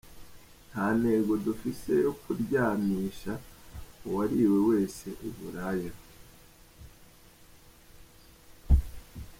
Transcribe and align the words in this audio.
Nta 0.69 0.85
ntego 0.99 1.31
dufise 1.45 1.91
yo 2.05 2.11
kuryanisha 2.21 3.33
uwariwe 4.05 4.59
wese 4.69 5.07
i 5.27 5.29
Buraya. 5.35 5.91